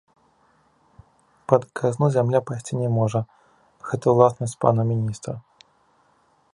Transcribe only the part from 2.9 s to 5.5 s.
можа, гэта ўласнасць пана міністра.